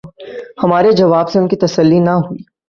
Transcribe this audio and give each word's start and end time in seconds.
ہمارے 0.63 0.91
جواب 0.91 1.25
سے 1.29 1.35
ان 1.39 1.47
کی 1.47 1.55
تسلی 1.55 1.99
نہ 1.99 2.13
ہوئی۔ 2.21 2.41